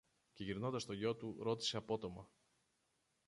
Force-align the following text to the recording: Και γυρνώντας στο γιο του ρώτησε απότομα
Και 0.33 0.43
γυρνώντας 0.43 0.81
στο 0.81 0.93
γιο 0.93 1.15
του 1.15 1.37
ρώτησε 1.41 1.77
απότομα 1.77 2.27